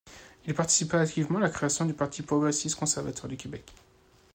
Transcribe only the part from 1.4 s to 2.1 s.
la création du